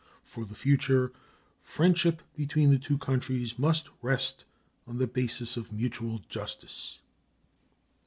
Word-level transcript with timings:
For 0.23 0.45
the 0.45 0.55
future, 0.55 1.11
friendship 1.61 2.23
between 2.35 2.71
the 2.71 2.79
two 2.79 2.97
countries 2.97 3.59
must 3.59 3.87
rest 4.01 4.45
on 4.87 4.97
the 4.97 5.05
basis 5.05 5.57
of 5.57 5.71
mutual 5.71 6.23
justice. 6.27 6.99